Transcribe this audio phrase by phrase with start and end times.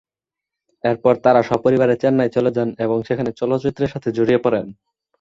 [0.83, 4.65] এরপর তারা সপরিবারে চেন্নাই চলে যান এবং সেখানে চলচ্চিত্রের সাথে জড়িয়ে পড়েন।